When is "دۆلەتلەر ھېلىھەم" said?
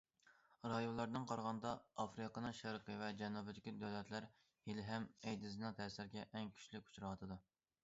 3.85-5.07